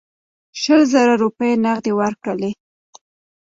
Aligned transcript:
شل 0.61 0.81
زره 0.93 1.13
روپۍ 1.21 1.51
نغدي 1.63 1.91
ورکړل. 1.95 2.41